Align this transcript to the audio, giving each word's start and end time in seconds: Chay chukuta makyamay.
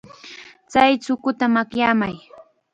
Chay 0.71 0.91
chukuta 1.03 1.45
makyamay. 1.53 2.15